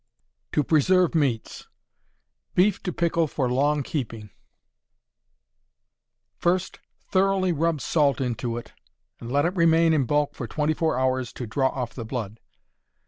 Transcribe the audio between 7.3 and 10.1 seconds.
rub salt into it, and let it remain in